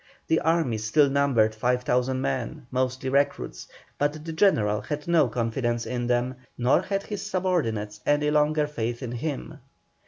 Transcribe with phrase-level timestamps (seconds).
[0.25, 3.67] The army still numbered 5,000 men, mostly recruits,
[3.99, 9.03] but the general had no confidence in them, nor had his subordinates any longer faith
[9.03, 9.59] in him.